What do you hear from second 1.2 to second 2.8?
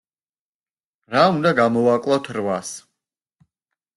უნდა გამოვაკლოთ რვას?